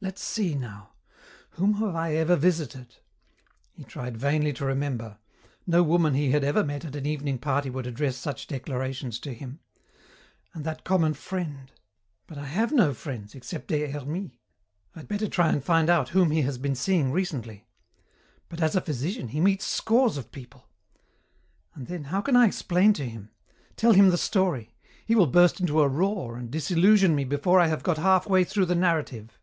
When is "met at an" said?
6.62-7.04